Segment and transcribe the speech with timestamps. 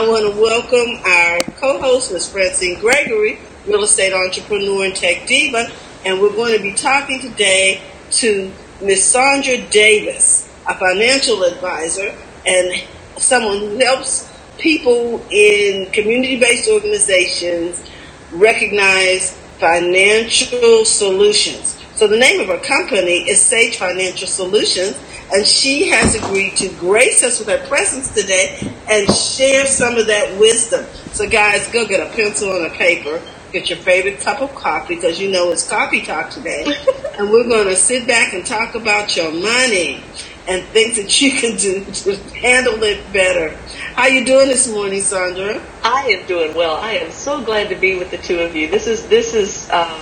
[0.00, 2.32] I want to welcome our co-host, Ms.
[2.32, 5.70] Francine Gregory, real estate entrepreneur and tech diva,
[6.06, 9.14] and we're going to be talking today to Ms.
[9.14, 12.16] Saundra Davis, a financial advisor
[12.46, 12.82] and
[13.18, 14.26] someone who helps
[14.58, 17.84] people in community-based organizations
[18.32, 21.78] recognize financial solutions.
[21.96, 24.98] So the name of her company is Sage Financial Solutions,
[25.32, 30.06] and she has agreed to grace us with her presence today and share some of
[30.06, 30.84] that wisdom.
[31.12, 34.96] So, guys, go get a pencil and a paper, get your favorite cup of coffee
[34.96, 36.64] because you know it's coffee talk today,
[37.18, 40.02] and we're going to sit back and talk about your money
[40.48, 43.56] and things that you can do to handle it better.
[43.94, 45.62] How you doing this morning, Saundra?
[45.84, 46.76] I am doing well.
[46.76, 48.68] I am so glad to be with the two of you.
[48.68, 49.70] This is this is.
[49.70, 50.00] Um,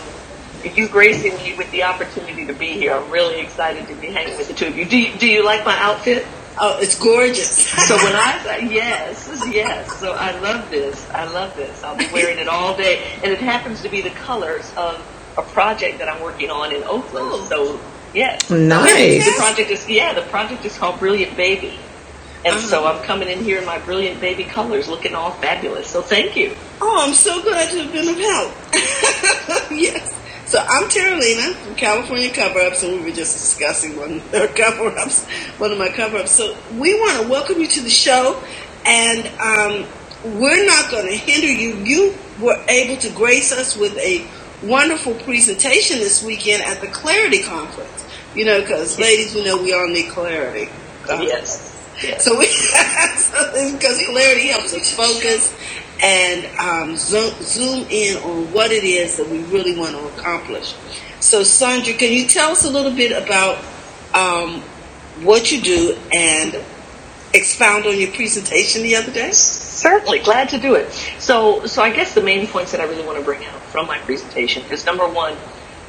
[0.77, 2.95] you gracing me with the opportunity to be here.
[2.95, 4.85] I'm really excited to be hanging with the two of you.
[4.85, 6.27] Do you, do you like my outfit?
[6.61, 7.69] Oh, it's gorgeous.
[7.87, 9.93] so when I say yes, yes.
[9.99, 11.09] So I love this.
[11.11, 11.83] I love this.
[11.85, 14.97] I'll be wearing it all day, and it happens to be the colors of
[15.37, 17.29] a project that I'm working on in Oakland.
[17.31, 17.47] Oh.
[17.49, 17.81] So
[18.13, 19.25] yes, nice.
[19.25, 20.15] The project is yeah.
[20.15, 21.79] The project is called Brilliant Baby.
[22.45, 22.67] And uh-huh.
[22.67, 25.89] so I'm coming in here in my brilliant baby colors, looking all fabulous.
[25.89, 26.57] So thank you.
[26.81, 29.71] Oh, I'm so glad to have been of help.
[29.73, 30.18] yes.
[30.49, 34.47] So I'm Terralina from California Cover Ups, and we were just discussing one of our
[34.57, 35.27] cover ups,
[35.59, 36.31] one of my cover ups.
[36.31, 38.43] So we want to welcome you to the show,
[38.87, 39.87] and um,
[40.41, 41.75] we're not going to hinder you.
[41.85, 44.27] You were able to grace us with a
[44.67, 48.09] wonderful presentation this weekend at the Clarity Conference.
[48.35, 50.73] You know, because ladies, we know we all need clarity.
[51.09, 51.95] Yes.
[52.03, 52.25] yes.
[52.25, 52.47] So we,
[53.77, 55.55] because clarity helps us focus
[56.03, 60.75] and um, zoom, zoom in on what it is that we really want to accomplish.
[61.21, 63.59] So, Saundra, can you tell us a little bit about
[64.15, 64.61] um,
[65.23, 66.57] what you do and
[67.35, 69.33] expound on your presentation the other day?
[69.33, 70.93] Certainly, glad to do it.
[71.19, 73.87] So, so I guess the main points that I really want to bring out from
[73.87, 75.37] my presentation is number one,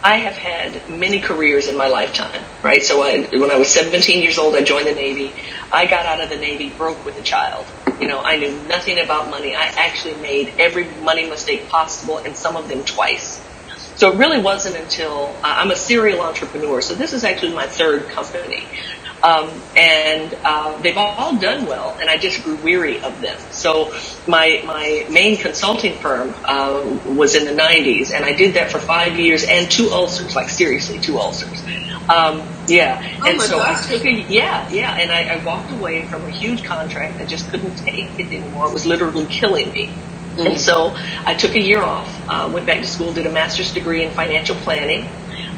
[0.04, 2.82] I have had many careers in my lifetime, right?
[2.82, 5.36] So I, when I was 17 years old, I joined the Navy.
[5.72, 7.66] I got out of the Navy broke with a child.
[8.00, 9.56] You know, I knew nothing about money.
[9.56, 13.42] I actually made every money mistake possible and some of them twice.
[13.96, 16.80] So it really wasn't until uh, I'm a serial entrepreneur.
[16.80, 18.70] So this is actually my third company.
[19.22, 23.38] Um, and uh, they've all done well, and I just grew weary of them.
[23.52, 23.94] So
[24.28, 28.80] my my main consulting firm uh, was in the 90s, and I did that for
[28.80, 31.62] five years and two ulcers, like seriously, two ulcers.
[32.10, 33.86] Um, yeah, oh and so gosh.
[33.86, 37.20] I took a yeah, yeah, and I, I walked away from a huge contract.
[37.20, 38.68] I just couldn't take it anymore.
[38.68, 39.88] It was literally killing me.
[39.88, 40.48] Mm-hmm.
[40.48, 43.74] And so I took a year off, uh, went back to school, did a master's
[43.74, 45.08] degree in financial planning,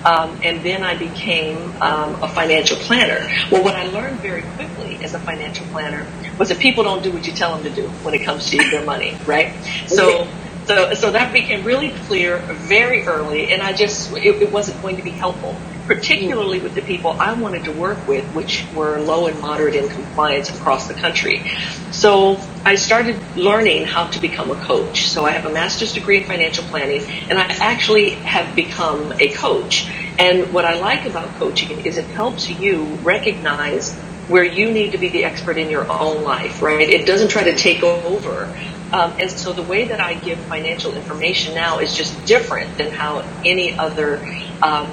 [0.06, 3.28] um, and then I became um, a financial planner.
[3.52, 6.08] Well, what I learned very quickly as a financial planner
[6.38, 8.58] was that people don't do what you tell them to do when it comes to
[8.58, 9.54] their money, right?
[9.88, 10.28] So.
[10.68, 14.98] So, so that became really clear very early, and I just, it, it wasn't going
[14.98, 15.56] to be helpful
[15.94, 19.90] particularly with the people I wanted to work with, which were low and moderate in
[19.90, 21.44] compliance across the country.
[21.92, 25.10] So I started learning how to become a coach.
[25.10, 29.34] So I have a master's degree in financial planning, and I actually have become a
[29.34, 29.90] coach.
[30.18, 33.94] And what I like about coaching is it helps you recognize
[34.30, 36.90] where you need to be the expert in your own life, right?
[36.90, 38.46] It doesn't try to take over.
[38.94, 42.92] Um, and so the way that I give financial information now is just different than
[42.92, 44.26] how any other
[44.62, 44.88] um,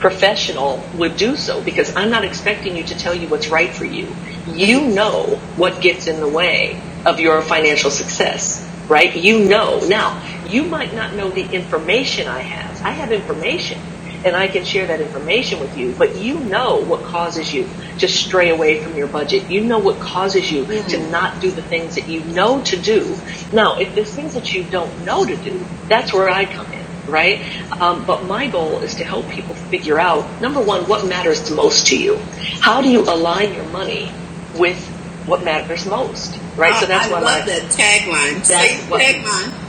[0.00, 3.84] professional would do so because I'm not expecting you to tell you what's right for
[3.84, 4.08] you.
[4.48, 9.14] You know what gets in the way of your financial success, right?
[9.14, 9.80] You know.
[9.88, 12.82] Now, you might not know the information I have.
[12.82, 13.80] I have information
[14.24, 17.68] and I can share that information with you, but you know what causes you
[17.98, 19.50] to stray away from your budget.
[19.50, 20.88] You know what causes you mm-hmm.
[20.88, 23.16] to not do the things that you know to do.
[23.52, 26.75] Now, if there's things that you don't know to do, that's where I come in
[27.08, 27.40] right?
[27.80, 31.86] Um, but my goal is to help people figure out, number one, what matters most
[31.88, 32.16] to you.
[32.60, 34.12] How do you align your money
[34.58, 34.78] with
[35.26, 36.74] what matters most, right?
[36.74, 38.46] Oh, so that's I what love I, that tagline.
[38.46, 39.62] That's what, tagline.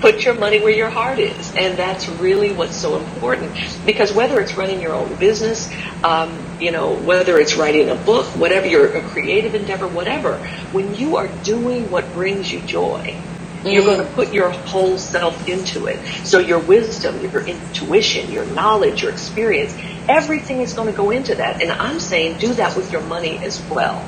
[0.00, 3.52] Put your money where your heart is, and that's really what's so important.
[3.86, 5.70] Because whether it's running your own business,
[6.02, 10.38] um, you know, whether it's writing a book, whatever you're a creative endeavor, whatever,
[10.72, 13.16] when you are doing what brings you joy,
[13.64, 16.04] you're going to put your whole self into it.
[16.24, 19.74] So your wisdom, your intuition, your knowledge, your experience,
[20.08, 21.62] everything is going to go into that.
[21.62, 24.04] And I'm saying do that with your money as well.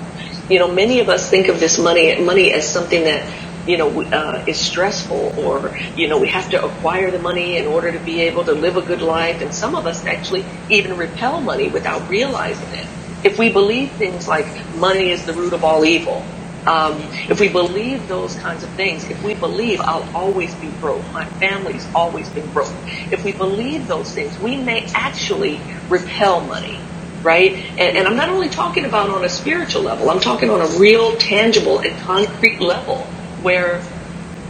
[0.49, 3.33] You know, many of us think of this money, money as something that,
[3.67, 7.67] you know, uh, is stressful or, you know, we have to acquire the money in
[7.67, 9.41] order to be able to live a good life.
[9.41, 12.87] And some of us actually even repel money without realizing it.
[13.25, 16.23] If we believe things like money is the root of all evil,
[16.67, 21.13] um, if we believe those kinds of things, if we believe I'll always be broke,
[21.13, 22.75] my family's always been broke,
[23.11, 26.79] if we believe those things, we may actually repel money,
[27.23, 27.53] right?
[27.79, 30.79] And, and I'm not only talking about on a spiritual level, I'm talking on a
[30.79, 33.13] real, tangible, and concrete level
[33.43, 33.83] where,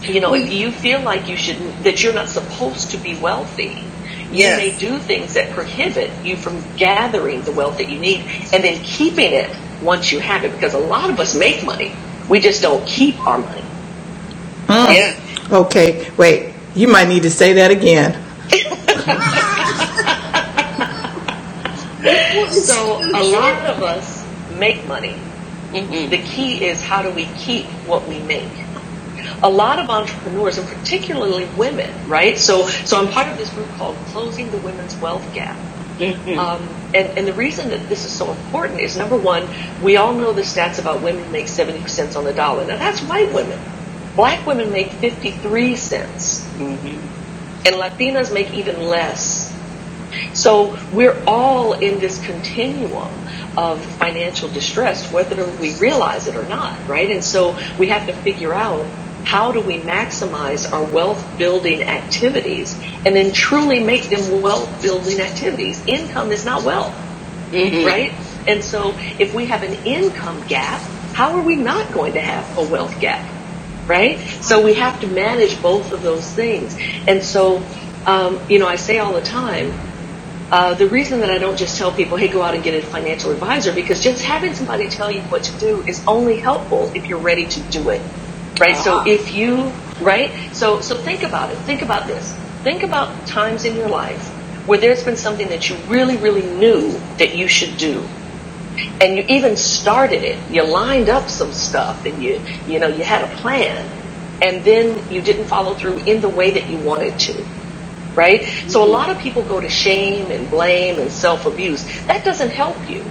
[0.02, 3.90] you know, if you feel like you should, that you're not supposed to be wealthy,
[4.30, 4.56] you Yes.
[4.56, 8.80] may do things that prohibit you from gathering the wealth that you need and then
[8.82, 9.50] keeping it
[9.84, 11.94] once you have it because a lot of us make money.
[12.28, 13.60] We just don't keep our money.
[14.66, 14.92] Hmm.
[14.92, 15.58] Yeah.
[15.58, 16.54] Okay, wait.
[16.74, 18.20] You might need to say that again.
[22.50, 24.24] So a lot of us
[24.58, 25.14] make money.
[25.72, 26.10] Mm-hmm.
[26.10, 28.50] The key is how do we keep what we make?
[29.42, 32.38] A lot of entrepreneurs, and particularly women, right?
[32.38, 35.56] So, so I'm part of this group called Closing the Women's Wealth Gap.
[36.38, 39.48] Um, and, and the reason that this is so important is number one,
[39.82, 42.66] we all know the stats about women make 70 cents on the dollar.
[42.66, 43.58] Now that's white women.
[44.16, 46.44] Black women make 53 cents.
[47.66, 49.52] And Latinas make even less.
[50.32, 53.08] So we're all in this continuum
[53.56, 57.10] of financial distress, whether we realize it or not, right?
[57.10, 58.84] And so we have to figure out
[59.24, 65.20] how do we maximize our wealth building activities and then truly make them wealth building
[65.20, 65.82] activities.
[65.86, 66.94] Income is not wealth,
[67.86, 68.12] right?
[68.46, 70.80] And so if we have an income gap,
[71.12, 73.24] how are we not going to have a wealth gap?
[73.86, 74.18] right?
[74.40, 76.76] So we have to manage both of those things.
[77.06, 77.62] And so,
[78.06, 79.72] um, you know, I say all the time,
[80.50, 82.86] uh, the reason that I don't just tell people, hey, go out and get a
[82.86, 87.08] financial advisor, because just having somebody tell you what to do is only helpful if
[87.08, 88.00] you're ready to do it,
[88.58, 88.76] right?
[88.76, 89.08] So uh-huh.
[89.08, 90.30] if you, right?
[90.54, 91.56] So, so think about it.
[91.58, 92.32] Think about this.
[92.62, 94.28] Think about times in your life
[94.66, 98.06] where there's been something that you really, really knew that you should do
[99.00, 100.38] and you even started it.
[100.50, 103.86] You lined up some stuff and you, you know, you had a plan
[104.42, 107.44] and then you didn't follow through in the way that you wanted to.
[108.14, 108.44] Right?
[108.68, 108.92] So a mm-hmm.
[108.92, 111.84] lot of people go to shame and blame and self-abuse.
[112.06, 113.04] That doesn't help you.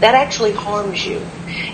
[0.00, 1.20] That actually harms you.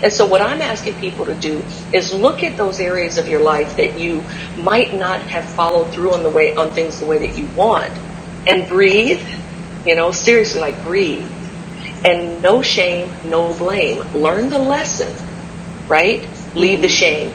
[0.03, 1.63] And so what I'm asking people to do
[1.93, 4.23] is look at those areas of your life that you
[4.57, 7.91] might not have followed through on the way, on things the way that you want
[8.45, 9.21] and breathe,
[9.85, 11.29] you know, seriously, like breathe
[12.03, 13.99] and no shame, no blame.
[14.13, 15.13] Learn the lesson,
[15.87, 16.27] right?
[16.55, 17.31] Leave the shame.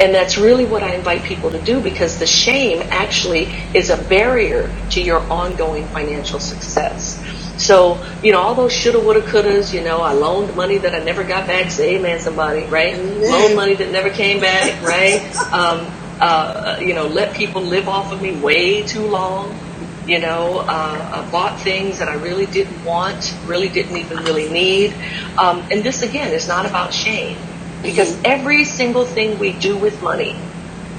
[0.00, 4.02] And that's really what I invite people to do because the shame actually is a
[4.04, 7.22] barrier to your ongoing financial success.
[7.58, 11.00] So, you know, all those shoulda, woulda, couldas, you know, I loaned money that I
[11.00, 11.70] never got back.
[11.70, 12.96] Say amen, somebody, right?
[12.98, 15.22] Loaned money that never came back, right?
[15.48, 15.86] Um,
[16.20, 19.58] uh, you know, let people live off of me way too long
[20.08, 24.48] you know, uh, I bought things that I really didn't want, really didn't even really
[24.48, 24.94] need.
[25.36, 27.36] Um, and this again is not about shame
[27.82, 30.34] because every single thing we do with money,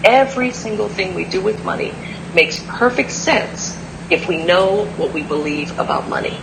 [0.04, 1.92] every single thing we do with money
[2.36, 3.79] makes perfect sense
[4.10, 6.38] if we know what we believe about money,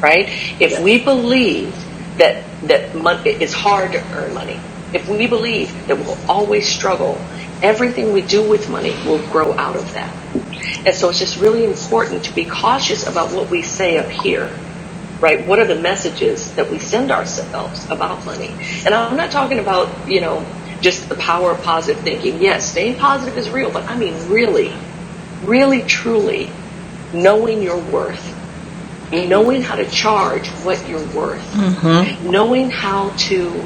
[0.00, 0.28] right?
[0.60, 1.74] If we believe
[2.18, 4.60] that that money, it's hard to earn money,
[4.92, 7.20] if we believe that we'll always struggle,
[7.62, 10.14] everything we do with money will grow out of that.
[10.86, 14.50] And so it's just really important to be cautious about what we say up here,
[15.20, 15.46] right?
[15.46, 18.54] What are the messages that we send ourselves about money?
[18.84, 20.46] And I'm not talking about, you know,
[20.80, 22.40] just the power of positive thinking.
[22.40, 24.72] Yes, staying positive is real, but I mean really,
[25.42, 26.50] really truly
[27.16, 28.34] knowing your worth,
[29.12, 32.30] knowing how to charge what you're worth, mm-hmm.
[32.30, 33.64] knowing how to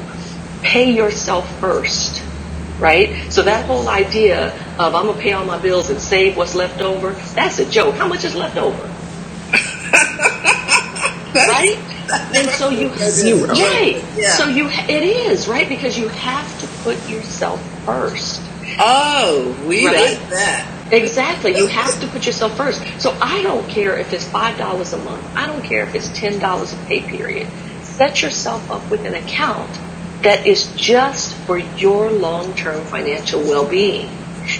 [0.61, 2.21] pay yourself first,
[2.79, 3.31] right?
[3.31, 6.81] So that whole idea of I'm gonna pay all my bills and save what's left
[6.81, 7.95] over, that's a joke.
[7.95, 8.81] How much is left over?
[11.35, 11.77] right?
[12.35, 13.47] And so you Zero.
[13.47, 14.03] right.
[14.17, 14.35] Yeah.
[14.35, 18.41] So you it is right because you have to put yourself first.
[18.79, 20.17] Oh, we Right.
[20.19, 20.67] like that.
[20.91, 21.55] Exactly.
[21.57, 22.81] You have to put yourself first.
[22.99, 25.25] So I don't care if it's five dollars a month.
[25.35, 27.47] I don't care if it's ten dollars a pay period.
[27.81, 29.69] Set yourself up with an account
[30.23, 34.09] that is just for your long-term financial well-being.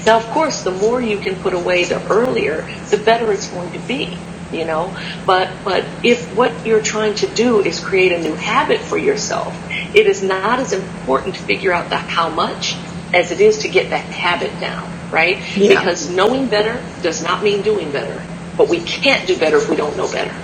[0.06, 3.72] Now, of course, the more you can put away, the earlier, the better it's going
[3.74, 4.18] to be.
[4.52, 4.94] You know,
[5.26, 9.56] but but if what you're trying to do is create a new habit for yourself,
[9.96, 12.76] it is not as important to figure out the how much
[13.14, 15.38] as it is to get that habit down, right?
[15.58, 15.80] Yeah.
[15.80, 18.24] Because knowing better does not mean doing better.
[18.58, 20.36] But we can't do better if we don't know better.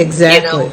[0.00, 0.64] Exactly.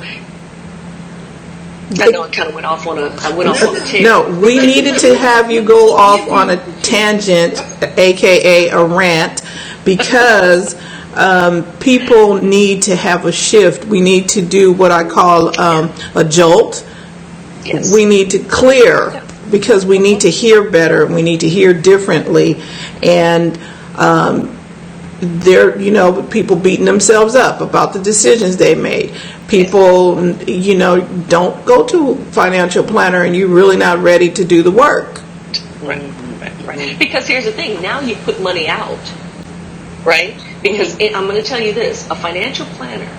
[1.92, 3.76] You know, I know I kind of went off on a I went off on
[3.76, 4.04] a tangent.
[4.04, 7.62] No, we needed to have you go off on a tangent,
[7.98, 9.42] aka a rant,
[9.86, 10.76] because
[11.14, 13.86] um, people need to have a shift.
[13.86, 16.88] We need to do what I call um, a jolt.
[17.64, 17.94] Yes.
[17.94, 19.22] We need to clear
[19.54, 22.62] because we need to hear better, we need to hear differently,
[23.04, 23.58] and
[23.98, 24.58] um,
[25.20, 29.14] there, you know, people beating themselves up about the decisions they made.
[29.48, 34.44] People, you know, don't go to a financial planner and you're really not ready to
[34.44, 35.22] do the work.
[35.82, 36.02] Right,
[36.42, 37.00] right, right.
[37.00, 39.00] Because here's the thing: now you put money out,
[40.06, 40.34] right?
[40.62, 43.10] Because it, I'm going to tell you this: a financial planner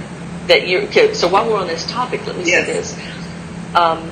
[0.49, 0.83] that you're.
[0.85, 2.67] Okay, so while we're on this topic, let me Yes.
[2.67, 4.11] say this: um,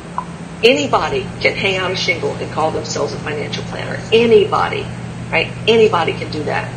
[0.63, 3.99] anybody can hang out a shingle and call themselves a financial planner.
[4.13, 4.87] Anybody,
[5.33, 5.51] right?
[5.67, 6.71] Anybody can do that.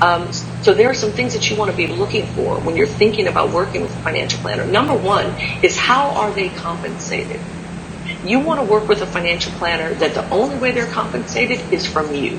[0.00, 0.32] Um,
[0.62, 3.26] so there are some things that you want to be looking for when you're thinking
[3.26, 4.64] about working with a financial planner.
[4.64, 5.26] Number one
[5.62, 7.40] is how are they compensated?
[8.24, 11.86] You want to work with a financial planner that the only way they're compensated is
[11.86, 12.38] from you,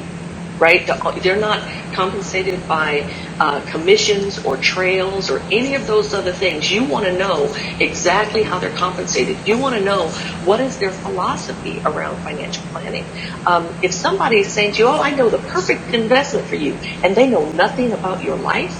[0.59, 0.89] right?
[1.21, 1.61] They're not
[1.93, 3.05] compensated by
[3.39, 6.71] uh, commissions or trails or any of those other things.
[6.71, 9.37] You want to know exactly how they're compensated.
[9.45, 10.09] You want to know
[10.45, 13.05] what is their philosophy around financial planning.
[13.45, 16.77] Um, if somebody is saying to you, "Oh, I know the perfect investment for you,"
[17.03, 18.75] and they know nothing about your life,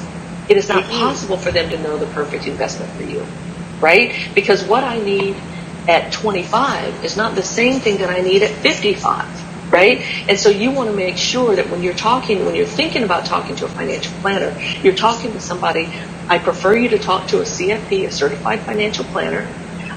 [0.50, 3.26] it is not possible for them to know the perfect investment for you,
[3.82, 4.14] right?
[4.34, 5.36] Because what I need
[5.88, 9.26] at 25 is not the same thing that I need at 55,
[9.78, 10.04] right?
[10.28, 13.26] And so you want to make sure that when you're talking, when you're thinking about
[13.26, 15.88] talking to a financial planner, you're talking to somebody.
[16.28, 19.48] I prefer you to talk to a CFP, a certified financial planner.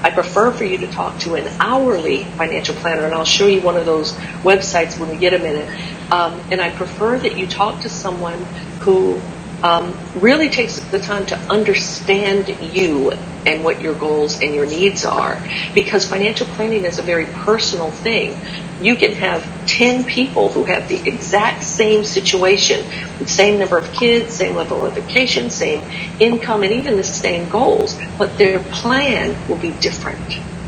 [0.03, 3.61] I prefer for you to talk to an hourly financial planner, and I'll show you
[3.61, 5.67] one of those websites when we get a minute.
[6.11, 8.45] Um, and I prefer that you talk to someone
[8.81, 9.19] who
[9.63, 13.11] um, really takes the time to understand you
[13.45, 15.41] and what your goals and your needs are.
[15.73, 18.35] Because financial planning is a very personal thing.
[18.81, 22.85] You can have 10 people who have the exact same situation,
[23.25, 25.83] same number of kids, same level of education, same
[26.19, 30.19] income, and even the same goals, but their plan will be different.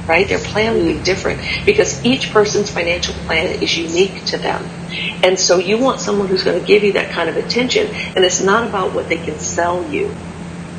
[0.07, 0.27] Right?
[0.27, 4.63] Their plan will be different because each person's financial plan is unique to them.
[5.23, 7.87] And so you want someone who's going to give you that kind of attention.
[7.87, 10.13] And it's not about what they can sell you.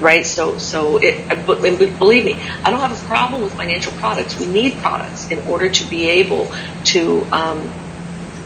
[0.00, 0.26] Right?
[0.26, 4.38] So, so it, believe me, I don't have a problem with financial products.
[4.38, 6.52] We need products in order to be able
[6.86, 7.72] to um,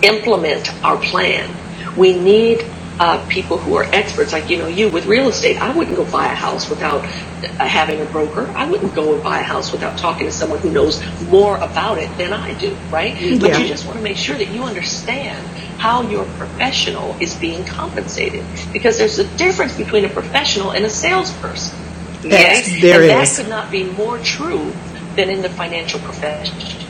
[0.02, 1.50] implement our plan.
[1.97, 2.64] We need
[3.00, 5.61] uh, people who are experts, like you know, you with real estate.
[5.61, 8.50] I wouldn't go buy a house without uh, having a broker.
[8.57, 11.99] I wouldn't go and buy a house without talking to someone who knows more about
[11.99, 13.14] it than I do, right?
[13.40, 15.47] But you just want to make sure that you understand
[15.78, 20.90] how your professional is being compensated, because there's a difference between a professional and a
[20.90, 21.78] salesperson.
[22.25, 22.83] Yes, right?
[22.83, 23.37] there and is.
[23.37, 24.73] that could not be more true
[25.14, 26.88] than in the financial profession.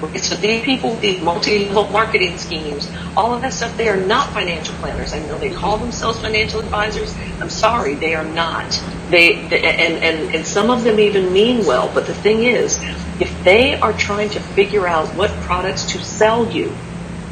[0.00, 4.74] So these people, these multi-level marketing schemes, all of that stuff, they are not financial
[4.76, 5.14] planners.
[5.14, 7.14] I know they call themselves financial advisors.
[7.40, 8.70] I'm sorry, they are not.
[9.08, 12.78] They, they and, and, and some of them even mean well, but the thing is,
[13.20, 16.74] if they are trying to figure out what products to sell you,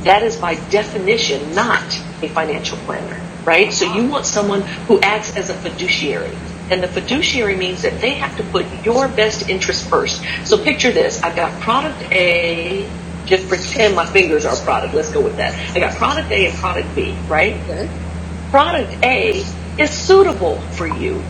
[0.04, 1.84] that is by definition not
[2.22, 3.72] a financial planner, right?
[3.72, 6.34] So you want someone who acts as a fiduciary.
[6.70, 10.22] And the fiduciary means that they have to put your best interest first.
[10.44, 11.22] So picture this.
[11.22, 12.88] I've got product A,
[13.26, 14.94] just pretend my fingers are product.
[14.94, 15.54] Let's go with that.
[15.76, 17.54] I got product A and product B, right?
[17.54, 17.88] Okay.
[18.50, 19.44] Product A
[19.78, 21.22] is suitable for you,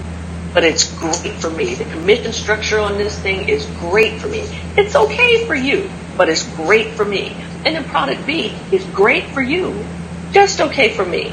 [0.52, 1.74] but it's great for me.
[1.74, 4.40] The commission structure on this thing is great for me.
[4.76, 7.34] It's okay for you, but it's great for me.
[7.64, 9.84] And then product B is great for you,
[10.32, 11.32] just okay for me.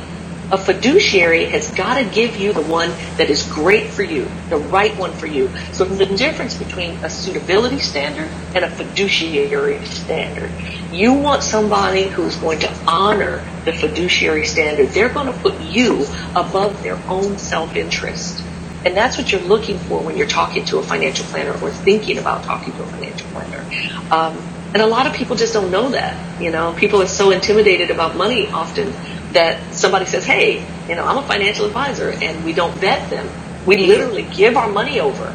[0.52, 4.58] A fiduciary has got to give you the one that is great for you, the
[4.58, 5.50] right one for you.
[5.72, 10.52] So the difference between a suitability standard and a fiduciary standard.
[10.92, 14.90] You want somebody who's going to honor the fiduciary standard.
[14.90, 16.06] They're going to put you
[16.36, 18.44] above their own self-interest.
[18.84, 22.18] And that's what you're looking for when you're talking to a financial planner or thinking
[22.18, 23.64] about talking to a financial planner.
[24.12, 24.38] Um,
[24.74, 26.42] and a lot of people just don't know that.
[26.42, 28.94] You know, people are so intimidated about money often
[29.34, 33.28] that somebody says, "Hey, you know, I'm a financial advisor," and we don't vet them.
[33.66, 35.34] We literally give our money over,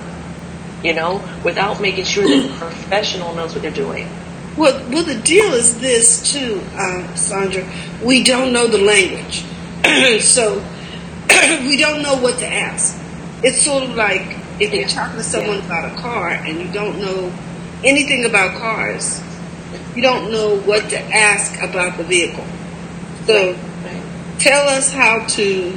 [0.82, 4.08] you know, without making sure that the professional knows what they're doing.
[4.56, 7.64] Well, well, the deal is this too, um, Saundra.
[8.02, 9.44] We don't know the language,
[10.22, 10.64] so
[11.68, 12.98] we don't know what to ask.
[13.42, 15.66] It's sort of like if you're talking to someone Yeah.
[15.66, 17.30] about a car and you don't know
[17.84, 19.20] anything about cars,
[19.94, 22.44] you don't know what to ask about the vehicle.
[23.26, 23.54] So
[24.38, 25.72] tell us how to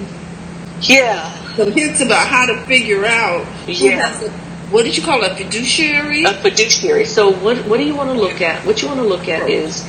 [0.82, 1.32] Yeah.
[1.56, 4.14] some hints about how to figure out Yeah.
[4.22, 4.30] a,
[4.72, 6.24] what did you call it, a fiduciary?
[6.24, 7.06] a fiduciary.
[7.06, 8.66] So what what do you want to look at?
[8.66, 9.84] What you want to look at is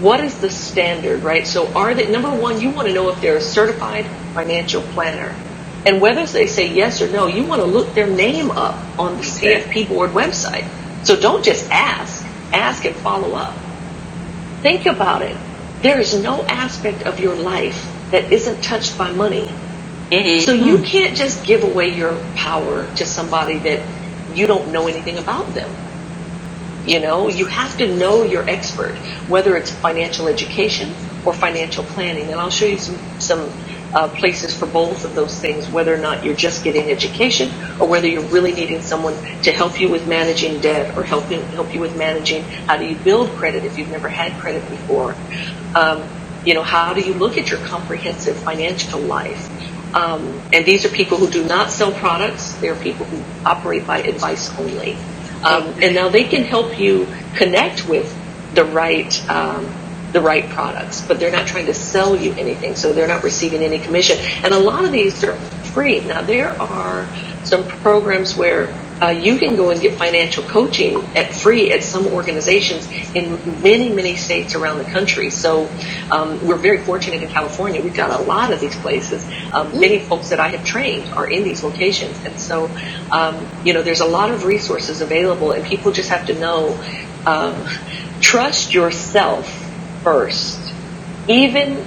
[0.00, 1.46] what is the standard, right?
[1.46, 2.60] So are they number one?
[2.60, 5.34] You want to know if they're a certified financial planner,
[5.86, 9.16] and whether they say yes or no, you want to look their name up on
[9.16, 9.22] the.
[9.22, 10.66] CFP board website.
[11.04, 12.24] So don't just ask.
[12.52, 13.54] ask and follow up.
[14.62, 15.36] Think about it.
[15.82, 19.48] There is no aspect of your life that isn't touched by money.
[20.10, 20.44] Mm-hmm.
[20.44, 23.86] So you can't just give away your power to somebody that
[24.34, 25.70] you don't know anything about them.
[26.86, 28.94] You know, you have to know your expert,
[29.28, 32.30] whether it's financial education or financial planning.
[32.30, 33.50] And I'll show you some, some
[33.96, 37.50] uh, places for both of those things, whether or not you're just getting education
[37.80, 41.40] or whether you're really needing someone to help you with managing debt or help you,
[41.40, 45.16] help you with managing how do you build credit if you've never had credit before.
[45.74, 46.06] Um,
[46.44, 49.50] you know, how do you look at your comprehensive financial life?
[49.94, 52.52] Um, and these are people who do not sell products.
[52.56, 54.98] They're people who operate by advice only.
[55.42, 58.14] Um, and now they can help you connect with
[58.54, 59.72] the right um,
[60.16, 63.62] the right products, but they're not trying to sell you anything, so they're not receiving
[63.62, 64.16] any commission.
[64.42, 65.36] And a lot of these are
[65.74, 66.00] free.
[66.00, 67.06] Now there are
[67.44, 72.06] some programs where uh, you can go and get financial coaching at free at some
[72.06, 75.28] organizations in many, many states around the country.
[75.28, 75.68] So
[76.10, 77.82] um, we're very fortunate in California.
[77.82, 79.22] We've got a lot of these places.
[79.52, 82.70] Um, many folks that I have trained are in these locations, and so
[83.12, 86.72] um, you know there's a lot of resources available, and people just have to know
[87.26, 87.54] um,
[88.22, 89.64] trust yourself
[90.06, 90.60] first,
[91.26, 91.84] even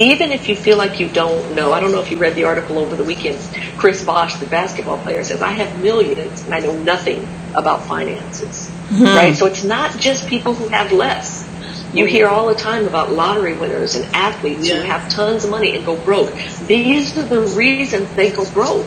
[0.00, 2.44] even if you feel like you don't know, I don't know if you read the
[2.44, 3.38] article over the weekend.
[3.76, 8.68] Chris Bosh, the basketball player, says, I have millions and I know nothing about finances.
[8.68, 9.04] Mm-hmm.
[9.04, 9.36] Right?
[9.36, 11.46] So it's not just people who have less.
[11.92, 14.76] You hear all the time about lottery winners and athletes yeah.
[14.76, 16.32] who have tons of money and go broke.
[16.66, 18.86] These are the reasons they go broke.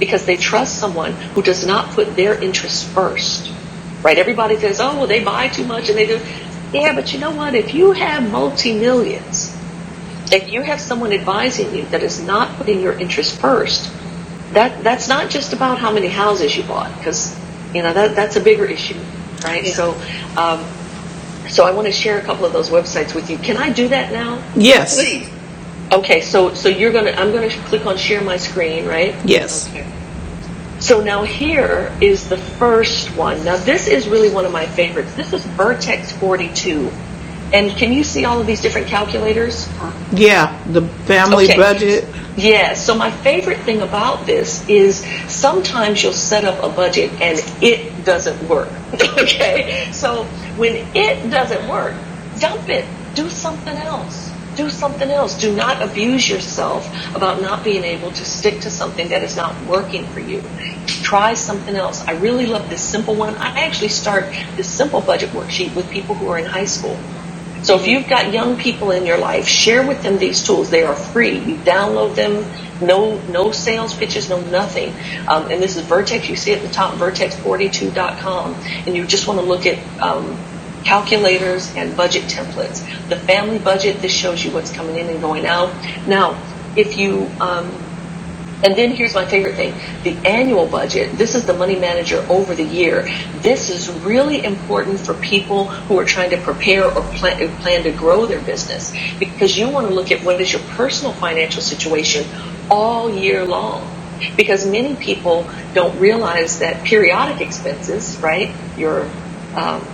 [0.00, 3.52] Because they trust someone who does not put their interests first.
[4.02, 4.18] Right?
[4.18, 6.20] Everybody says, oh, well, they buy too much and they do.
[6.72, 7.54] Yeah, but you know what?
[7.54, 9.54] If you have multi-millions,
[10.30, 13.90] if you have someone advising you that is not putting your interest first,
[14.52, 17.38] that that's not just about how many houses you bought, because
[17.74, 18.98] you know that that's a bigger issue,
[19.42, 19.64] right?
[19.64, 19.72] Yeah.
[19.72, 19.92] So,
[20.36, 20.64] um,
[21.48, 23.38] so I want to share a couple of those websites with you.
[23.38, 24.42] Can I do that now?
[24.54, 24.96] Yes.
[24.96, 25.30] Please.
[25.90, 29.14] Okay, so so you're gonna I'm gonna click on share my screen, right?
[29.24, 29.68] Yes.
[29.70, 29.86] Okay.
[30.88, 33.44] So now here is the first one.
[33.44, 35.12] Now this is really one of my favorites.
[35.12, 36.90] This is Vertex 42.
[37.52, 39.68] And can you see all of these different calculators?
[40.12, 41.58] Yeah, the family okay.
[41.58, 42.06] budget.
[42.38, 47.38] Yeah, so my favorite thing about this is sometimes you'll set up a budget and
[47.62, 48.70] it doesn't work.
[49.18, 49.90] okay?
[49.92, 50.24] So
[50.56, 51.94] when it doesn't work,
[52.40, 52.86] dump it.
[53.14, 54.27] Do something else.
[54.58, 55.38] Do something else.
[55.38, 59.54] Do not abuse yourself about not being able to stick to something that is not
[59.66, 60.42] working for you.
[60.86, 62.04] Try something else.
[62.08, 63.36] I really love this simple one.
[63.36, 64.24] I actually start
[64.56, 66.98] this simple budget worksheet with people who are in high school.
[67.62, 70.70] So if you've got young people in your life, share with them these tools.
[70.70, 71.38] They are free.
[71.38, 72.44] You download them.
[72.84, 74.92] No, no sales pitches, no nothing.
[75.28, 76.28] Um, and this is Vertex.
[76.28, 78.54] You see at the top, vertex42.com.
[78.86, 80.36] And you just want to look at um,
[80.88, 82.80] calculators and budget templates.
[83.10, 85.70] The family budget, this shows you what's coming in and going out.
[86.06, 86.42] Now,
[86.76, 87.70] if you um,
[88.64, 91.12] and then here's my favorite thing the annual budget.
[91.12, 93.02] This is the money manager over the year.
[93.42, 97.92] This is really important for people who are trying to prepare or plan, plan to
[97.92, 102.26] grow their business because you want to look at what is your personal financial situation
[102.70, 103.86] all year long.
[104.36, 108.52] Because many people don't realize that periodic expenses, right?
[108.76, 109.08] Your
[109.54, 109.86] um,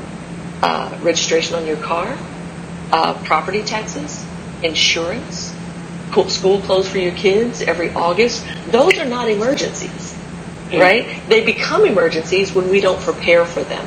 [0.64, 2.16] uh, registration on your car,
[2.90, 4.24] uh, property taxes,
[4.62, 5.52] insurance,
[6.28, 10.16] school clothes for your kids every August, those are not emergencies,
[10.72, 11.20] right?
[11.28, 13.84] They become emergencies when we don't prepare for them.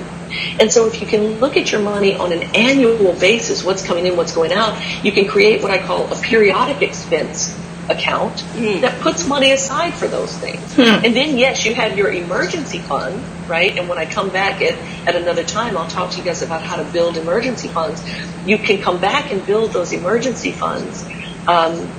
[0.60, 4.06] And so if you can look at your money on an annual basis, what's coming
[4.06, 7.58] in, what's going out, you can create what I call a periodic expense
[7.90, 8.82] account mm.
[8.82, 10.76] that puts money aside for those things.
[10.76, 11.06] Mm.
[11.06, 13.78] And then yes, you have your emergency fund, right?
[13.78, 16.62] And when I come back at, at another time, I'll talk to you guys about
[16.62, 18.04] how to build emergency funds.
[18.46, 21.04] You can come back and build those emergency funds
[21.48, 21.90] um,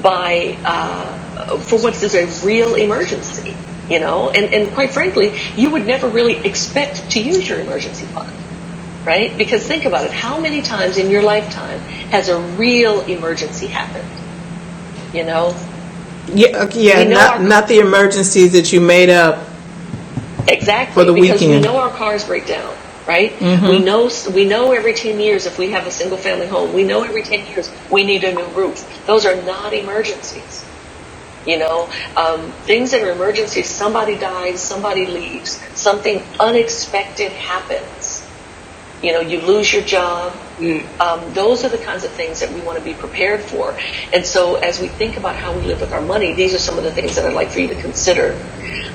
[0.00, 3.54] by uh, for what is a real emergency,
[3.88, 8.06] you know, and, and quite frankly, you would never really expect to use your emergency
[8.06, 8.32] fund,
[9.04, 9.36] right?
[9.36, 11.78] Because think about it, how many times in your lifetime
[12.10, 14.08] has a real emergency happened?
[15.14, 15.54] You know?
[16.28, 19.51] Yeah, yeah, not our, not the emergencies that you made up.
[20.48, 21.50] Exactly, because weekend.
[21.50, 22.74] we know our cars break down
[23.06, 23.32] right?
[23.32, 23.68] Mm-hmm.
[23.68, 26.84] We know we know every 10 years if we have a single family home, we
[26.84, 29.06] know every 10 years we need a new roof.
[29.06, 30.64] Those are not emergencies.
[31.44, 38.01] You know, um, things that are emergencies, somebody dies, somebody leaves, something unexpected happens.
[39.02, 40.32] You know, you lose your job.
[40.58, 40.86] Mm.
[41.00, 43.76] Um, those are the kinds of things that we want to be prepared for.
[44.12, 46.78] And so as we think about how we live with our money, these are some
[46.78, 48.34] of the things that I'd like for you to consider.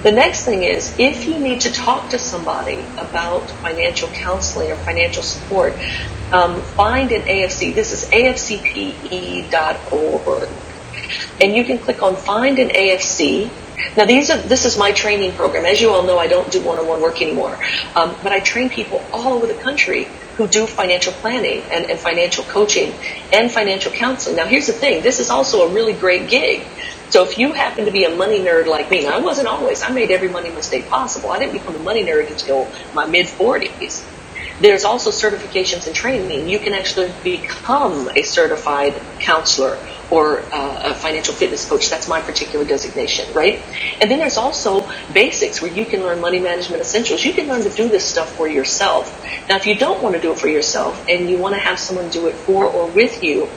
[0.04, 4.76] The next thing is if you need to talk to somebody about financial counseling or
[4.78, 5.74] financial support,
[6.32, 7.74] um, find an AFC.
[7.74, 8.89] This is afcpe.org.
[11.41, 13.50] And you can click on Find an AFC
[13.96, 15.66] now, these are this is my training program.
[15.66, 17.58] As you all know, I don't do one-on-one work anymore,
[17.96, 22.00] um, but I train people all over the country who do financial planning and, and
[22.00, 22.94] financial coaching
[23.32, 24.36] and financial counseling.
[24.36, 26.66] Now, here's the thing: this is also a really great gig.
[27.10, 29.84] So if you happen to be a money nerd like me, I wasn't always.
[29.84, 31.30] I made every money mistake possible.
[31.30, 34.04] I didn't become a money nerd until my mid 40s.
[34.60, 36.50] There's also certifications and training.
[36.50, 39.78] You can actually become a certified counselor
[40.10, 41.89] or uh, a financial fitness coach.
[41.89, 43.62] That's my particular designation, right?
[44.02, 47.26] And then there's also basics where you can learn money management essentials.
[47.26, 49.24] You can learn to do this stuff for yourself.
[49.50, 51.80] Now, if you don't want to do it for yourself and you want to have
[51.80, 53.50] someone do it for or with you,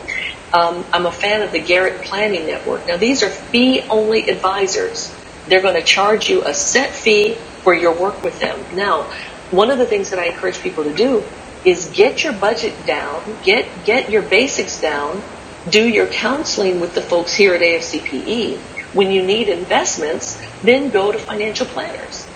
[0.52, 2.86] um, I'm a fan of the Garrett Planning Network.
[2.88, 5.14] Now, these are fee-only advisors.
[5.46, 8.58] They're going to charge you a set fee for your work with them.
[8.74, 9.04] Now,
[9.50, 11.22] one of the things that I encourage people to do
[11.64, 15.22] is get your budget down, get get your basics down,
[15.70, 18.58] do your counseling with the folks here at AFCPE.
[18.92, 22.26] When you need investments, then go to financial planners.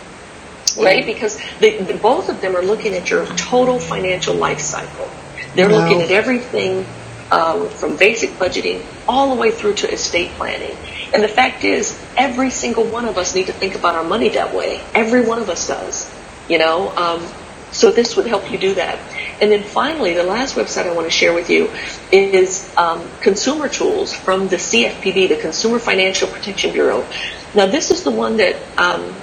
[0.78, 1.04] Right?
[1.04, 5.08] Because they, the, both of them are looking at your total financial life cycle.
[5.54, 5.80] They're wow.
[5.80, 6.86] looking at everything
[7.30, 10.76] um, from basic budgeting all the way through to estate planning.
[11.12, 14.30] And the fact is, every single one of us need to think about our money
[14.30, 14.80] that way.
[14.94, 16.12] Every one of us does.
[16.48, 17.26] You know, um,
[17.72, 18.98] so this would help you do that.
[19.40, 21.70] And then finally, the last website I want to share with you
[22.12, 27.06] is um, consumer tools from the CFPB, the Consumer Financial Protection Bureau.
[27.54, 29.14] Now, this is the one that um,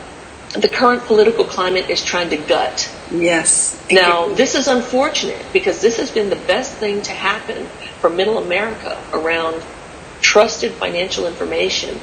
[0.60, 2.94] the current political climate is trying to gut.
[3.12, 3.82] Yes.
[3.90, 7.66] Now, this is unfortunate because this has been the best thing to happen
[8.00, 9.62] for middle America around
[10.22, 12.00] trusted financial information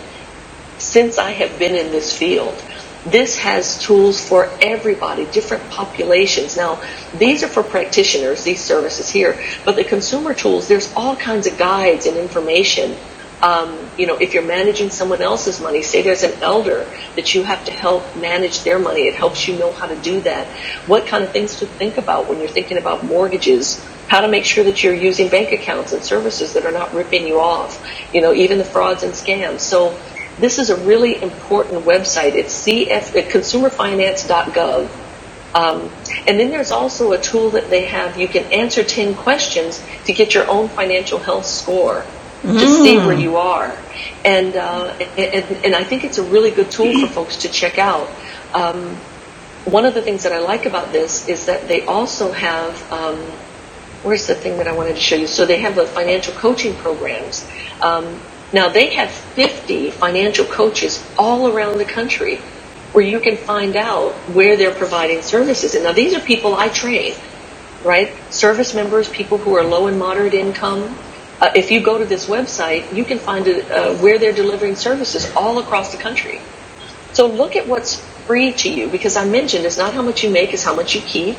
[0.78, 2.54] since I have been in this field.
[3.10, 6.56] This has tools for everybody, different populations.
[6.56, 6.82] Now,
[7.16, 11.56] these are for practitioners, these services here, but the consumer tools, there's all kinds of
[11.56, 12.96] guides and information.
[13.40, 17.44] Um, you know, if you're managing someone else's money, say there's an elder that you
[17.44, 20.46] have to help manage their money, it helps you know how to do that.
[20.86, 24.44] What kind of things to think about when you're thinking about mortgages, how to make
[24.44, 27.80] sure that you're using bank accounts and services that are not ripping you off,
[28.12, 29.60] you know, even the frauds and scams.
[29.60, 29.96] So
[30.40, 32.34] this is a really important website.
[32.34, 34.88] It's cf, uh, consumerfinance.gov.
[35.54, 35.90] Um,
[36.26, 38.18] and then there's also a tool that they have.
[38.18, 42.04] You can answer 10 questions to get your own financial health score
[42.42, 42.82] to mm.
[42.82, 43.76] see where you are.
[44.24, 47.78] And, uh, and, and, I think it's a really good tool for folks to check
[47.78, 48.08] out.
[48.54, 48.94] Um,
[49.64, 53.16] one of the things that I like about this is that they also have, um,
[54.02, 55.26] where's the thing that I wanted to show you?
[55.26, 57.46] So they have the financial coaching programs.
[57.80, 58.20] Um,
[58.52, 62.36] now they have 50 financial coaches all around the country
[62.92, 65.74] where you can find out where they're providing services.
[65.74, 67.14] And now these are people I train,
[67.84, 68.10] right?
[68.32, 70.96] Service members, people who are low and moderate income.
[71.40, 75.30] Uh, if you go to this website, you can find uh, where they're delivering services
[75.36, 76.40] all across the country.
[77.12, 80.30] So look at what's free to you because I mentioned it's not how much you
[80.30, 81.36] make, it's how much you keep,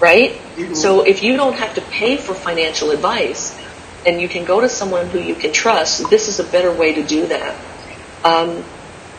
[0.00, 0.32] right?
[0.32, 0.74] Mm-hmm.
[0.74, 3.58] So if you don't have to pay for financial advice,
[4.06, 6.94] and you can go to someone who you can trust, this is a better way
[6.94, 7.56] to do that.
[8.24, 8.64] Um,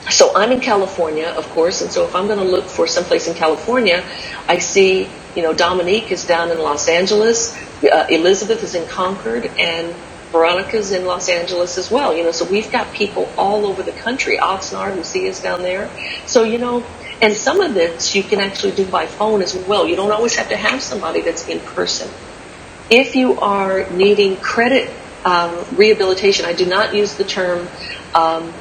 [0.10, 3.28] so I'm in California, of course, and so if I'm going to look for someplace
[3.28, 4.04] in California,
[4.48, 9.46] I see, you know, Dominique is down in Los Angeles, uh, Elizabeth is in Concord,
[9.60, 9.94] and
[10.32, 12.16] Veronica's in Los Angeles as well.
[12.16, 14.38] You know, so we've got people all over the country.
[14.38, 15.90] Oxnard, Lucia is down there.
[16.26, 16.86] So, you know,
[17.22, 19.88] and some of this you can actually do by phone as well.
[19.88, 22.10] You don't always have to have somebody that's in person.
[22.90, 24.90] If you are needing credit
[25.26, 27.68] um, rehabilitation, I do not use the term,
[28.16, 28.54] um,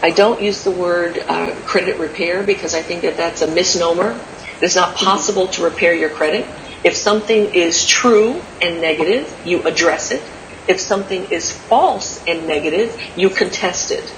[0.00, 4.18] I don't use the word uh, credit repair because I think that that's a misnomer.
[4.62, 6.46] It's not possible to repair your credit.
[6.84, 10.22] If something is true and negative, you address it.
[10.68, 14.14] If something is false and negative, you contest it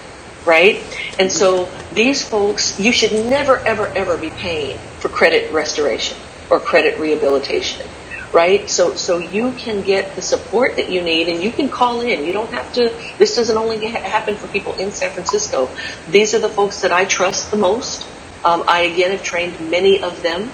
[0.47, 0.81] right?
[1.19, 6.17] And so these folks, you should never, ever, ever be paying for credit restoration
[6.49, 7.85] or credit rehabilitation
[8.33, 8.69] right?
[8.69, 12.25] So, so you can get the support that you need and you can call in.
[12.25, 15.69] You don't have to, this doesn't only ha- happen for people in San Francisco.
[16.09, 18.07] These are the folks that I trust the most.
[18.45, 20.51] Um, I again have trained many of them.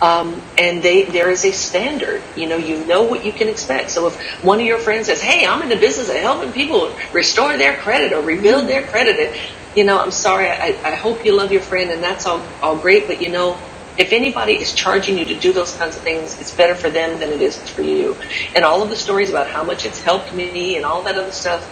[0.00, 2.22] Um, and they, there is a standard.
[2.36, 3.90] You know, you know what you can expect.
[3.90, 6.92] So if one of your friends says, "Hey, I'm in the business of helping people
[7.12, 9.36] restore their credit or rebuild their credit,"
[9.74, 10.48] you know, I'm sorry.
[10.48, 13.08] I, I hope you love your friend, and that's all all great.
[13.08, 13.58] But you know,
[13.98, 17.18] If anybody is charging you to do those kinds of things, it's better for them
[17.18, 18.16] than it is for you.
[18.54, 21.32] And all of the stories about how much it's helped me and all that other
[21.32, 21.68] stuff,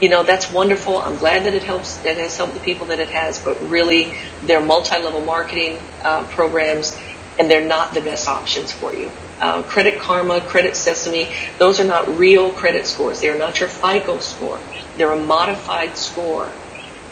[0.00, 0.98] you know, that's wonderful.
[0.98, 3.62] I'm glad that it helps, that it has helped the people that it has, but
[3.70, 6.98] really, they're multi-level marketing uh, programs,
[7.38, 9.12] and they're not the best options for you.
[9.40, 13.20] Uh, credit Karma, Credit Sesame, those are not real credit scores.
[13.20, 14.58] They are not your FICO score.
[14.96, 16.50] They're a modified score.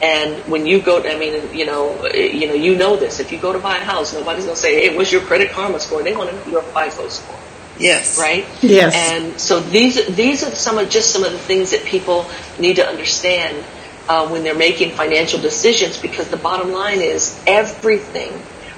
[0.03, 3.21] And when you go, I mean, you know, you know, you know this.
[3.21, 5.79] If you go to buy a house, nobody's gonna say, "Hey, what's your Credit Karma
[5.79, 7.37] score?" They want to know your FICO score.
[7.79, 8.19] Yes.
[8.19, 8.47] Right.
[8.63, 8.95] Yes.
[8.95, 12.27] And so these these are some of just some of the things that people
[12.59, 13.63] need to understand
[14.09, 15.99] uh, when they're making financial decisions.
[15.99, 18.33] Because the bottom line is everything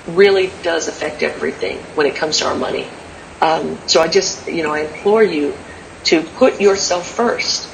[0.08, 2.86] really does affect everything when it comes to our money.
[3.40, 5.54] Um, so I just, you know, I implore you
[6.04, 7.68] to put yourself first.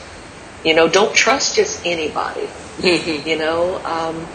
[0.64, 2.48] You know, don't trust just anybody.
[3.26, 4.26] You know, um,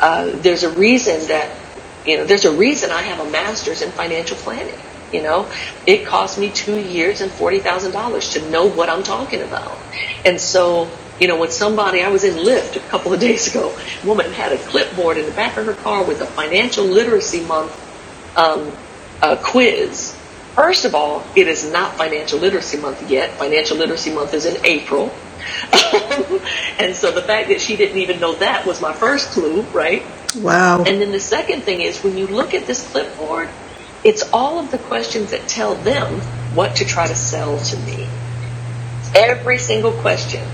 [0.00, 1.56] uh, there's a reason that,
[2.04, 4.74] you know, there's a reason I have a master's in financial planning.
[5.12, 5.50] You know,
[5.86, 9.76] it cost me two years and forty thousand dollars to know what I'm talking about.
[10.24, 13.76] And so, you know, when somebody, I was in Lyft a couple of days ago,
[14.02, 17.44] a woman had a clipboard in the back of her car with a financial literacy
[17.44, 17.72] month
[18.36, 18.72] um,
[19.20, 20.16] uh, quiz.
[20.54, 23.32] First of all, it is not financial literacy month yet.
[23.32, 25.14] Financial literacy month is in April.
[26.78, 30.02] and so the fact that she didn't even know that was my first clue, right?
[30.36, 30.84] Wow.
[30.84, 33.48] And then the second thing is when you look at this clipboard,
[34.04, 36.20] it's all of the questions that tell them
[36.54, 38.08] what to try to sell to me.
[39.14, 40.46] Every single question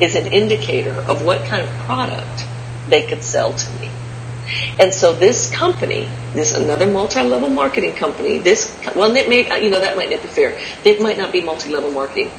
[0.00, 2.44] is an indicator of what kind of product
[2.88, 3.90] they could sell to me.
[4.80, 9.80] And so this company, this another multi-level marketing company, this well, it may you know
[9.80, 10.58] that might not be fair.
[10.84, 12.30] It might not be multi-level marketing.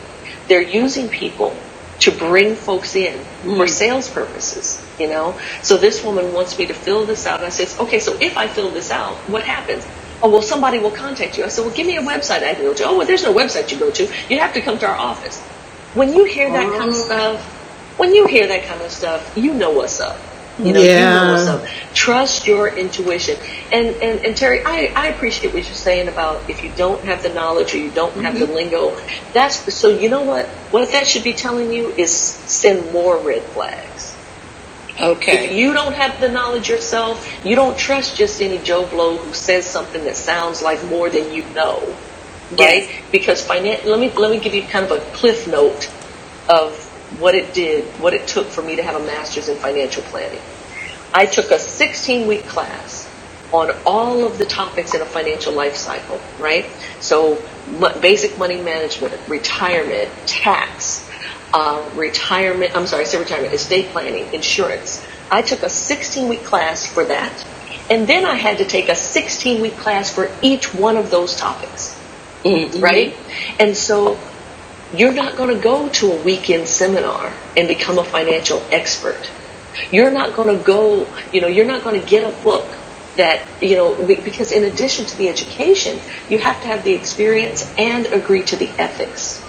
[0.48, 1.56] They're using people
[2.00, 3.58] to bring folks in mm.
[3.58, 4.86] for sales purposes.
[5.00, 7.40] You know, so this woman wants me to fill this out.
[7.40, 9.86] And I says, okay, so if I fill this out, what happens?
[10.22, 11.46] Oh, well, somebody will contact you.
[11.46, 12.84] I said, well, give me a website I can go to.
[12.86, 14.04] Oh, well, there's no website you go to.
[14.30, 15.40] You have to come to our office.
[15.94, 17.06] When you hear that kind of oh.
[17.06, 17.42] stuff,
[17.98, 20.20] when you hear that kind of stuff, you know what's up.
[20.60, 21.40] You know, yeah.
[21.40, 23.38] you know Trust your intuition.
[23.72, 27.24] And, and, and Terry, I, I appreciate what you're saying about if you don't have
[27.24, 28.46] the knowledge or you don't have mm-hmm.
[28.46, 28.98] the lingo.
[29.34, 30.46] That's, so you know what?
[30.72, 34.16] What that should be telling you is send more red flags.
[35.00, 35.46] Okay.
[35.46, 39.34] If you don't have the knowledge yourself, you don't trust just any Joe Blow who
[39.34, 41.80] says something that sounds like more than you know.
[42.52, 42.84] Right?
[42.84, 43.04] Yes.
[43.12, 45.90] Because finan- let me let me give you kind of a cliff note
[46.50, 50.04] of what it did, what it took for me to have a master's in financial
[50.04, 50.42] planning.
[51.14, 53.08] I took a 16 week class
[53.52, 56.66] on all of the topics in a financial life cycle, right?
[57.00, 57.42] So
[58.02, 61.10] basic money management, retirement, tax,
[61.54, 65.06] uh, retirement, I'm sorry, I said retirement, estate planning, insurance.
[65.32, 67.46] I took a 16 week class for that.
[67.90, 71.36] And then I had to take a 16 week class for each one of those
[71.36, 71.96] topics.
[72.44, 72.80] Mm-hmm.
[72.80, 73.16] Right?
[73.60, 74.20] And so
[74.94, 79.30] you're not going to go to a weekend seminar and become a financial expert.
[79.92, 82.68] You're not going to go, you know, you're not going to get a book
[83.16, 86.00] that, you know, because in addition to the education,
[86.30, 89.44] you have to have the experience and agree to the ethics.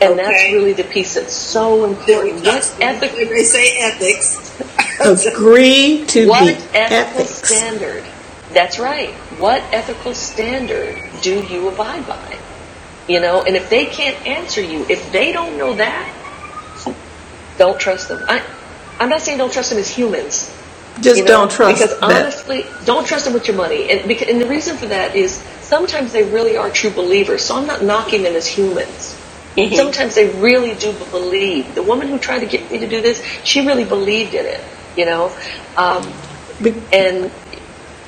[0.00, 0.22] And okay.
[0.22, 2.44] that's really the piece that's so important.
[2.44, 3.14] What ethics?
[3.14, 4.60] They say ethics.
[5.26, 7.48] agree to what the ethical ethics.
[7.48, 8.04] standard?
[8.52, 9.10] That's right.
[9.38, 12.38] What ethical standard do you abide by?
[13.08, 16.10] You know, and if they can't answer you, if they don't know that,
[17.58, 18.24] don't trust them.
[18.26, 18.42] I,
[18.98, 20.50] I'm not saying don't trust them as humans.
[21.00, 21.88] Just you know, don't trust them.
[21.88, 23.90] because honestly, don't trust them with your money.
[23.90, 27.44] And because, and the reason for that is sometimes they really are true believers.
[27.44, 29.18] So I'm not knocking them as humans.
[29.56, 29.74] Mm-hmm.
[29.74, 31.74] Sometimes they really do believe.
[31.74, 34.60] The woman who tried to get me to do this, she really believed in it.
[34.96, 35.36] You know,
[35.76, 36.10] um,
[36.92, 37.30] and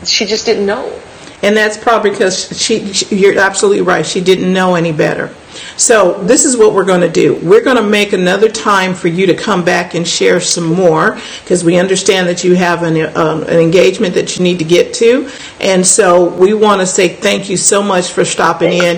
[0.04, 1.00] she just didn't know.
[1.42, 5.34] And that's probably because she, she, you're absolutely right, she didn't know any better.
[5.76, 7.34] So, this is what we're going to do.
[7.42, 11.18] We're going to make another time for you to come back and share some more
[11.42, 14.94] because we understand that you have an, um, an engagement that you need to get
[14.94, 15.30] to.
[15.60, 18.96] And so, we want to say thank you so much for stopping in.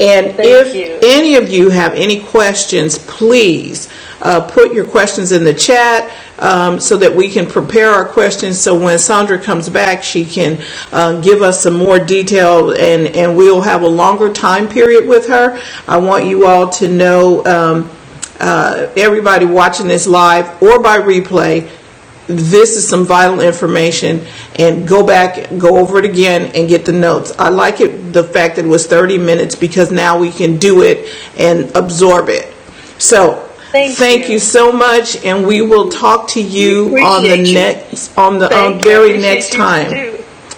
[0.00, 0.98] And thank if you.
[1.02, 3.88] any of you have any questions, please
[4.22, 8.60] uh, put your questions in the chat um, so that we can prepare our questions.
[8.60, 10.62] So when Saundra comes back, she can
[10.92, 15.28] uh, give us some more detail and, and we'll have a longer time period with
[15.28, 15.60] her.
[15.92, 17.90] I want you all to know, um,
[18.40, 21.70] uh, everybody watching this live or by replay,
[22.26, 24.24] this is some vital information
[24.58, 28.22] and go back go over it again and get the notes i like it the
[28.22, 32.54] fact that it was 30 minutes because now we can do it and absorb it
[32.96, 34.34] so Thank, Thank you.
[34.34, 34.38] you.
[34.38, 37.54] so much, and we will talk to you on the you.
[37.54, 39.90] next on the um, very next time.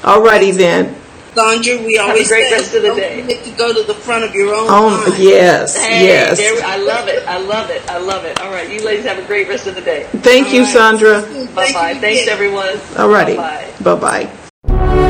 [0.03, 0.97] Alrighty then.
[1.35, 3.21] Saundra, we a always great say, rest of the don't day.
[3.23, 5.19] forget to go to the front of your own Oh, mind.
[5.23, 6.39] yes, Hey, yes.
[6.39, 7.27] there, I love it.
[7.27, 7.83] I love it.
[7.91, 8.41] I love it.
[8.41, 10.07] All right, you ladies have a great rest of the day.
[10.23, 10.75] Thank you, All right.
[11.01, 11.23] Saundra.
[11.25, 11.95] Thank Bye you bye.
[11.95, 12.79] Thanks, everyone.
[12.97, 13.37] All righty.
[13.83, 15.04] Bye-bye.